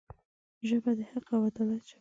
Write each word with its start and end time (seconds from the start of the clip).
ژبه 0.67 0.91
د 0.97 0.99
حق 1.11 1.27
او 1.35 1.41
عدالت 1.49 1.81
ژبه 1.81 1.83
ده 1.83 1.89